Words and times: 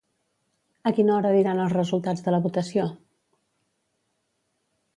A 0.91 0.93
quina 0.99 1.13
hora 1.17 1.33
diran 1.35 1.61
els 1.65 1.75
resultats 1.75 2.25
de 2.29 2.33
la 2.37 2.41
votació? 2.45 2.89